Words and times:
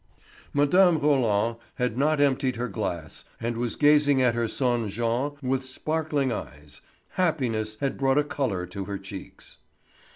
Mme. 0.51 0.97
Roland 0.97 1.57
had 1.75 1.95
not 1.95 2.19
emptied 2.19 2.55
her 2.55 2.67
glass 2.67 3.23
and 3.39 3.55
was 3.55 3.75
gazing 3.75 4.19
at 4.19 4.33
her 4.33 4.47
son 4.47 4.89
Jean 4.89 5.33
with 5.43 5.63
sparkling 5.63 6.31
eyes; 6.31 6.81
happiness 7.21 7.75
had 7.81 7.99
brought 7.99 8.17
a 8.17 8.23
colour 8.23 8.65
to 8.65 8.85
her 8.85 8.97
cheeks. 8.97 9.59